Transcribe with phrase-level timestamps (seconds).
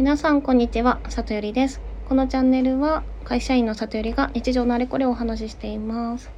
[0.00, 1.78] 皆さんこんにちは、里よりです。
[2.08, 6.30] このチャンネルは会社員の里よりが日常のあれこれをお話ししています。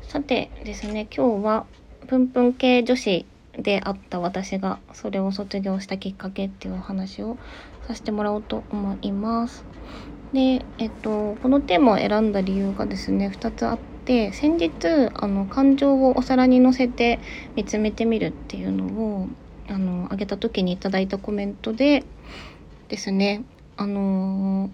[0.00, 1.66] さてですね、今日は
[2.06, 7.36] プンプン系女子であった私がそれを卒業したきっかけっていうお話を
[7.86, 9.66] させてもらおうと思います。
[10.32, 14.70] で、えっと、このテーマを選んだ理由がですね、2つあって、先日、
[15.12, 17.20] あの、感情をお皿に乗せて
[17.56, 19.28] 見つめてみるっていうのを、
[19.68, 22.04] あの、あげた時にいただいたコメントで
[22.92, 23.42] ですね、
[23.78, 24.68] あの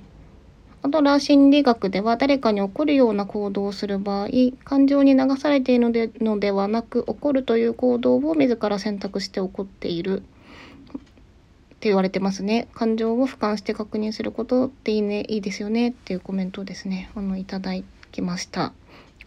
[0.83, 4.29] アドラー心理学では誰かに怒るような行動をする場合、
[4.65, 10.25] 感情に流されているのでのではなく、怒るという行動を自ら選択して起こっている。
[10.25, 12.67] って言われてますね。
[12.75, 17.71] 感情を俯瞰して確認することっていいね、いいですよねっていうコメントをですね、あの、いただ
[18.11, 18.73] きました。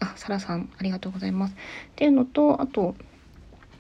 [0.02, 1.54] あ、サラさん、ありがとうございます。
[1.54, 1.56] っ
[1.96, 2.96] ていうのと、あと、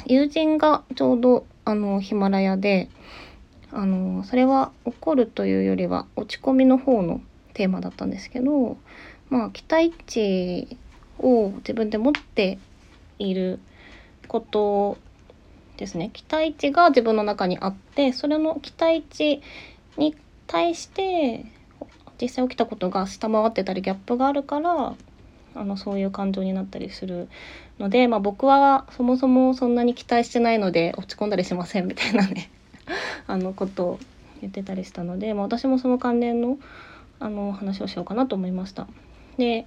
[0.05, 2.87] 友人がちょうど、あの、ヒマラヤで、
[3.71, 7.21] あの、それは怒るというよりは落ち込みの方の
[7.53, 8.77] テーマだったんですけど、
[9.29, 10.77] まあ、期待値
[11.19, 12.57] を自分で持って
[13.19, 13.59] いる
[14.27, 14.97] こと
[15.77, 16.09] ですね。
[16.13, 19.41] 期待値が自分の中にあってそれの期待値
[19.97, 20.15] に
[20.47, 21.45] 対して
[22.21, 24.95] 実際起きたことが下回ってたりギャップがあるから
[25.53, 27.29] あのそういう感情になったりする
[27.79, 32.49] ので、まあ、僕はそもそもそんなに期待してないので落ち込んだりしませんみたいなね。
[33.31, 33.99] あのことを
[34.41, 36.57] 言ってたりしたので、まあ、私もその関連の
[37.19, 38.87] あの話をしようかなと思いました。
[39.37, 39.65] で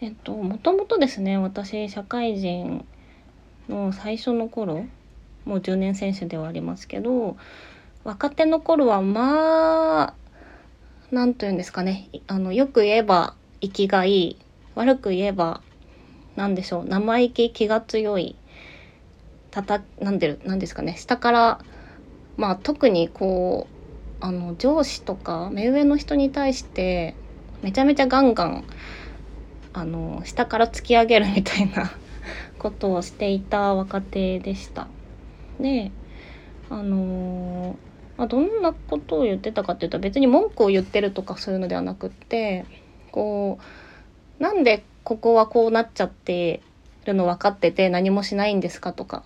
[0.00, 2.84] えっともともとですね私社会人
[3.68, 4.84] の最初の頃
[5.44, 7.36] もう10年選手ではありますけど
[8.04, 10.14] 若手の頃はまあ
[11.10, 14.36] 何と言うんですかねあのよく言えば生きがいい
[14.74, 15.62] 悪く言えば
[16.36, 18.36] 何でしょう生意気気が強い
[19.50, 21.64] たたなんでなんですかね下から
[22.36, 27.14] まあ特にこうあの上司とか目上の人に対して
[27.62, 28.64] めちゃめちゃガンガン
[29.72, 31.90] あの下から突き上げるみたいな
[32.58, 34.88] ことをしていた若手でした。
[35.60, 35.90] で
[36.70, 37.76] あの
[38.16, 42.66] まあ、どんなことを言ってたかっていうと別に文句を言ってるとかそういうのではなくって
[43.10, 43.58] こ
[44.38, 46.62] うなんでここはこうなっちゃって
[47.04, 49.24] るの分かってて何もしないんですかとか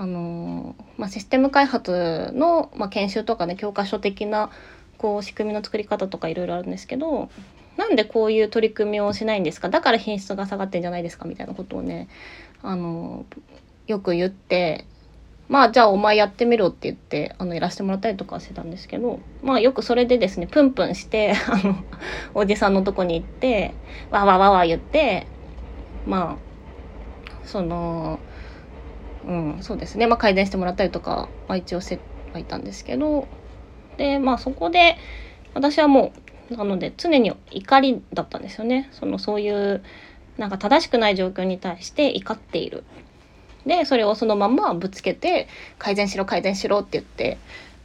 [0.00, 4.48] あのまあ、システム開発の、まあ、研修とかね教科書的な
[4.96, 7.30] こう仕組みの作り方とかいろいろあるんですけど
[7.76, 9.68] なんでこういう取り組みをしないんですか？
[9.70, 12.08] だから品質が下がってんじゃないですかみたいなことをね
[12.62, 13.26] あの
[13.88, 14.84] よく言って
[15.48, 21.84] まあじゃあお前やってみろって言ってあのやらせてもらったりとかしてたんですけどまあよくそれでですねプンプンして あの
[22.34, 23.74] おじさんのとこに行って
[24.10, 25.26] わわわわ言って
[26.04, 28.20] まあその
[29.28, 32.00] うん、そうですね、まあ、改善してもらったりとか、まあ、一応して
[32.32, 33.28] はいたんですけど。
[33.98, 34.96] でまあそこで
[35.52, 36.12] 私はも
[36.50, 38.88] うなので常に怒りだったんですよね。
[38.92, 39.82] そのそういう
[40.38, 42.84] なんか正しくない状況に対して怒っている。
[43.66, 47.36] でそれをそのままぶつけて改善しろ改善しろって言って、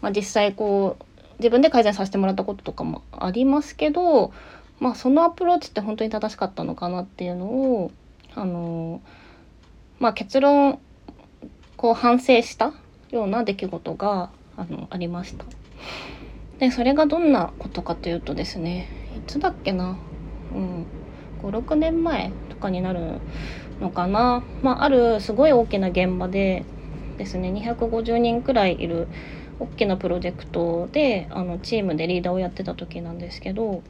[0.01, 4.31] まあ、実際こう自分で改善させてもらったこととかもありますけど、
[4.79, 7.91] まあ、そのアプローチって本当に正しかったのかなっていうのを
[8.35, 9.01] あの
[9.99, 10.79] まあ結論
[11.83, 12.71] こう反省した
[13.11, 15.43] ような出来事があのありました。
[16.57, 19.97] でそれがどんなことかというとですねいつだっけな、
[20.55, 20.85] うん、
[21.41, 23.19] 56年前とかになる
[23.81, 26.63] のかな、まあ、あるすごい大きな現場で
[27.17, 29.09] ですね250人くらいいる
[29.59, 33.83] 大きなプロジェクトであのチームでリーダーをやってた時なんですけど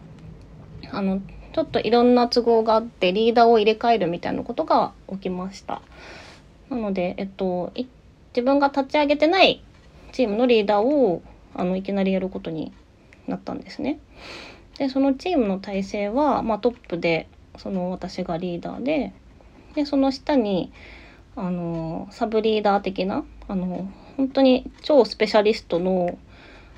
[0.89, 1.21] あの
[1.53, 5.83] ちょっといろんな都合があってリーダーを入れ替えるみたいなことが起きました。
[6.73, 7.71] なので、えっと、
[8.35, 9.63] 自分が立ち上げてない
[10.11, 11.21] チームのリーダーを
[11.53, 12.73] あのいきなりやることに
[13.27, 13.99] なったんですね。
[14.77, 19.13] でそのチームの体制は、まあ、トップでその私がリーダーで
[19.75, 20.71] でその下に
[21.35, 26.17] あのサブリーダー的なあの本当に超スペシャリストの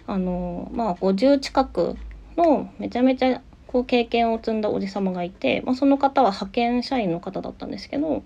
[0.08, 1.96] あの、まあ、50近く
[2.38, 8.24] のめちゃめちゃこう経験を積んだおじ様がいて、まあ、その方は派遣社員の方だったんですけど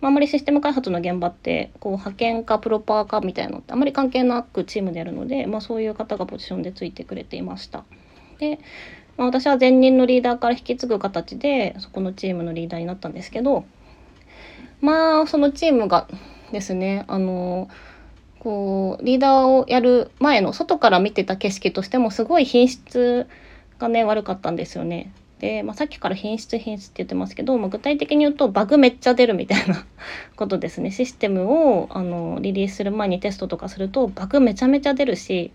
[0.00, 7.84] まあ、あまりシステム開発の現場ってこう派遣かプロパーかみたいなのってあまり関係なくチームでやるので、まあ、そういう方がポジションでついてくれていました。
[8.38, 8.60] で、
[9.16, 13.64] まあ、私は前任のリーダーから引き継ぐ形でそこのチームのリーダーになったんですけど
[14.80, 16.06] まあそのチームが
[16.52, 17.68] ですねあの
[18.38, 23.26] こうリーダーをやる前の外から見てた景色としてもすごい品質
[23.78, 25.12] がね悪かったんですよね。
[25.38, 29.84] で、まあ、さっきから品質品質って言ってますけど、まあ、具体的に言うとバグめっちゃ出るみたいな
[30.36, 35.52] ことですねシステムをあのリリースする前にテストとかするとバグめちゃめちゃ出るし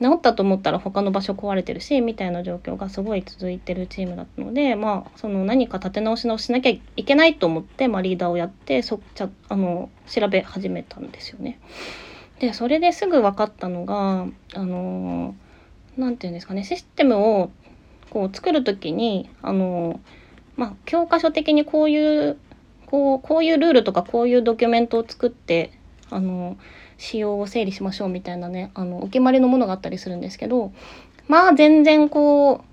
[0.00, 11.58] 治ったと思ったら他の場所壊れてるしみたいな状況がすごい続いてるチームだったので、まあ、その何か立て直し直しなきゃいけないと思って、まあ、リーダーをやってそちゃあの調べ始めたんですよね。
[12.38, 15.34] でそれですぐ分かったのがあの
[15.96, 17.50] 何て言うんですかねシステムを
[18.16, 20.00] こう作る時にあの
[20.56, 22.38] まあ教科書的にこういう
[22.86, 25.70] こうこういうルールとかこういうドキュメントを作って
[26.08, 26.56] あの
[26.96, 30.72] 仕様を整理しましょうみたいなねあのお決まりのものがあったりするんですけど
[31.28, 32.64] まあ全然こ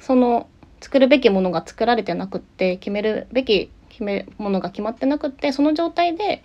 [0.00, 0.48] うその
[0.80, 6.42] 作るべきものが作られてなくって決めるべき決めものが決まってなくってその状態で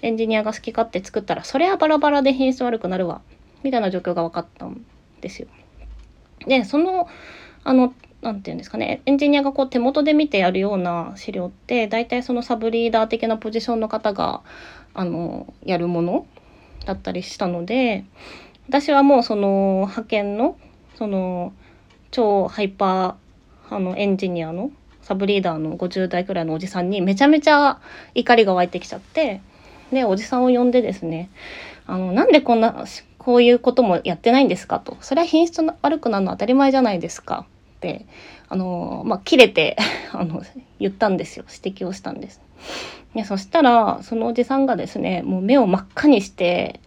[0.00, 3.20] エンジニアが好き勝手作ったらそれはバラバラで品質悪くなるわ
[3.62, 4.86] みたいな状況が分かったん
[5.20, 5.48] ですよ。
[6.46, 7.06] でその
[7.70, 9.00] あの何て言うんですかね。
[9.06, 14.40] エンジニアがこう手元で見てやるような資料って大体そのサブリーダー的なポジションの方が
[14.92, 16.26] あのやるもの
[16.84, 18.04] だったりしたので
[18.68, 20.58] 私はもうその派遣の
[20.96, 21.52] その
[22.10, 27.78] 超ハイパーあのエンジニアのサブリーダーの50代くらいのおじさんにめちゃめちゃ
[28.16, 29.42] 怒りが湧いてきちゃって
[29.92, 31.30] でおじさんを呼んでですね
[31.86, 32.84] あのなんでこんな
[33.18, 34.96] こういうこともやってないんですかと。
[35.00, 37.46] それは品質の悪くなるのは当たり前じゃないですか。
[37.80, 38.06] って
[38.48, 39.76] あのまあ切れて
[40.12, 40.42] あの
[40.78, 42.40] 言ったんですよ指摘をしたんです。
[43.14, 46.78] でそしたらそのおじさんがですねもう目を真っ赤にして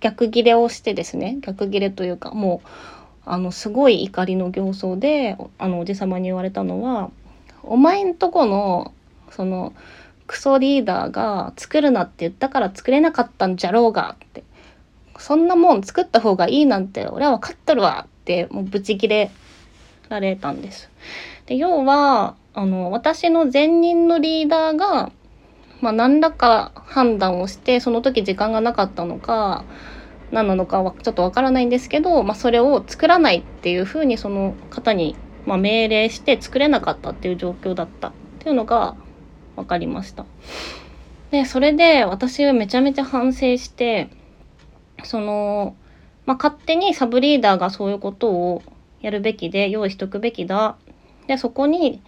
[0.00, 2.68] 逆ギレをしてですね逆ギレというかもう
[3.26, 7.10] あのすごい怒りの形相であのおじ様に言われたのは
[7.62, 8.92] 「お前んとこの
[9.30, 9.74] その
[10.26, 14.42] クソリーダーが作るなって言ったから作れなかったんじゃろうが」って
[15.18, 19.30] 「そんなもん作った方がいいなんて俺は分かっとるわ」ってもうブチギレ
[20.08, 20.90] られたんです。
[21.46, 25.10] で要はあの私の前任のリーダーが、
[25.80, 29.64] まあ、何らか判断をしてその時時間がなかったのか
[30.30, 35.16] 何なのかはちょっとわからないんですけど、まあ、それを作らないっていうふうにその方に、
[35.46, 38.96] まあ、命令して作れなかったっていう状況だったっていうのが
[39.56, 40.26] 分かりました。
[41.30, 44.08] でそれで私はめちゃめちゃ反省して
[45.04, 45.76] その、
[46.26, 48.62] まあ、勝手にサブリーダーがそういうことを
[49.00, 50.76] やるべきで用意しとくべきだ。
[51.26, 52.02] で、そこに、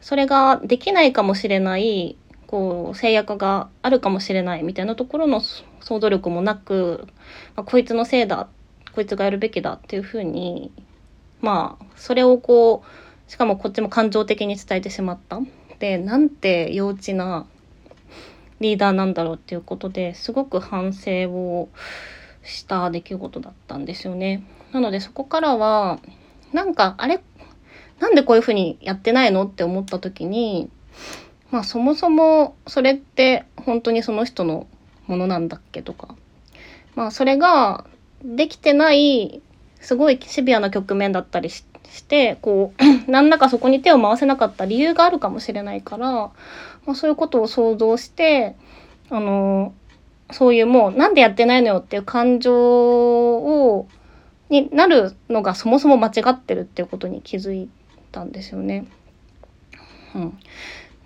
[0.00, 2.16] それができないかもしれない、
[2.46, 7.06] こう、制約があるかもしれないみたいなところの想像力もなく、
[7.56, 8.48] まあ、こいつのせいだ、
[8.92, 10.72] こいつがやるべきだっていうふうに、
[11.40, 15.40] まあ、それをこう、しかもこっちも感情的に伝えてしまった。
[15.78, 17.46] で、なんて幼稚な
[18.60, 21.68] リーダーなんだろうっていうことですごく反省を
[22.42, 24.44] した出来事だったんですよね。
[24.72, 26.00] なのでそこからは
[26.52, 27.20] なんかあれ
[28.00, 30.70] なんでこういうふうにやってないのって思った時に
[31.50, 34.66] まあそもそもそれって本当にその人の
[35.06, 36.14] ものなんだっけとか。
[36.94, 37.84] まあそれが
[38.24, 39.40] できてない
[39.80, 41.62] すごいシビアな局面だったりし
[42.04, 46.32] てこう 何らかそこに手を回せなかった理由があるかもしれないから、ま
[46.88, 48.56] あ、そういうことを想像して
[49.10, 49.72] あの
[50.32, 53.86] そういうもうなんでやってないのよっていう感情を
[54.50, 57.68] になるのがそもそも間違ってるっていうことに気づい
[58.12, 58.86] たんですよね。
[60.14, 60.38] うん、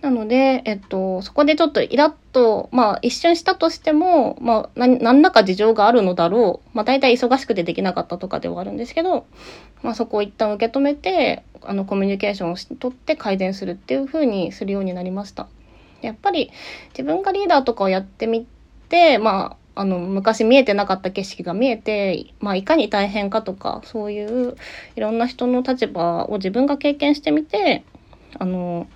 [0.01, 6.71] なので、えっと、そこでちょっとイラッと、まあ一瞬したとしても、まあ何らか事情があるのだろう。
[6.73, 9.27] まあ大体忙しくてできなかったとかではあるんですけど、
[9.83, 15.47] まあそこを一旦受け止めて、あのコミュニケーションをしとって改善するっていうふうにするようになりました。
[16.01, 16.51] やっぱり
[16.91, 18.47] 自分がリーダーとかをやってみ
[18.89, 24.57] て、まああの昔見えてなかった景色が見えて、まあ、いかに大変かとかそういう
[24.97, 27.85] いろんな人の立場を自分が経験してみて
[28.39, 28.87] あの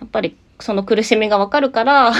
[0.00, 2.12] やっぱりその苦しみがわかるから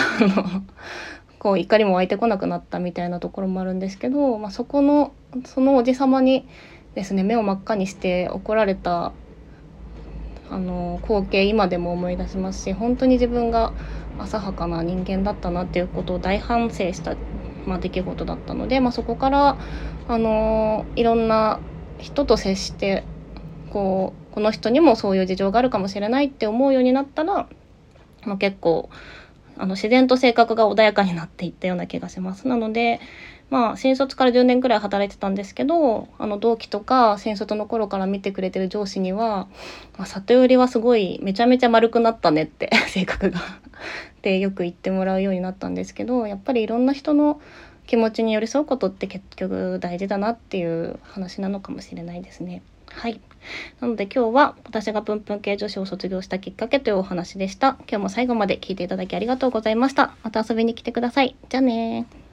[1.38, 5.12] こう怒りも湧いてこなくなったみたいなところもあるんですけど、まあ、そこの
[5.44, 6.46] そのおじ様に
[6.94, 9.12] ですね目を真っ赤にして怒られた
[10.50, 13.72] あの光景今でも思い出しますし本当に自分が
[14.18, 17.16] 浅はかな人間だったなっていうことを大反省した
[17.66, 19.58] まあ、出来事だったので、まあ、そこから、
[20.08, 21.64] あのいろんな
[21.98, 23.08] 人と接して
[23.70, 27.48] こうこの人にもそういう事情があるかもしれないって思うようになったら、
[28.24, 28.90] まあ、結構
[29.58, 32.48] あの自然と性格が穏やかになっていったような気がします。
[32.48, 33.00] なので
[33.50, 39.48] まあ新卒から10年くらい働いてたんですけどあの同期とか新卒の頃から見てくれてる上司には
[39.96, 43.38] 「まあ、里寄りはすごいめちゃめちゃ丸くなったね」って 性格が
[44.18, 47.40] ってよく言ってもらうようになったんですけどやっぱりいろんな人の
[47.86, 52.62] 気持ちに寄り添うことって結局大事だなっていう話なのかもしれないですね。
[52.88, 53.20] はい。
[53.80, 57.76] なので今日は私がプンプン系女子を卒業したきっかけというお話でした。
[57.88, 60.14] 今日も最後まで聞いていただきありがとうございました。
[60.24, 61.36] また遊びに来てください。
[61.48, 62.25] じゃあね。